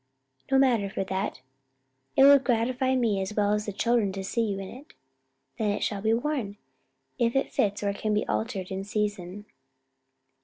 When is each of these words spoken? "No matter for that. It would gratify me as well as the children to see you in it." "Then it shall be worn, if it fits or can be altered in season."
"No 0.49 0.57
matter 0.57 0.89
for 0.89 1.03
that. 1.03 1.41
It 2.15 2.23
would 2.23 2.43
gratify 2.43 2.95
me 2.95 3.21
as 3.21 3.35
well 3.35 3.51
as 3.53 3.67
the 3.67 3.71
children 3.71 4.11
to 4.13 4.23
see 4.23 4.41
you 4.41 4.57
in 4.57 4.67
it." 4.67 4.93
"Then 5.59 5.69
it 5.69 5.83
shall 5.83 6.01
be 6.01 6.11
worn, 6.15 6.57
if 7.19 7.35
it 7.35 7.53
fits 7.53 7.83
or 7.83 7.93
can 7.93 8.11
be 8.11 8.27
altered 8.27 8.71
in 8.71 8.83
season." 8.83 9.45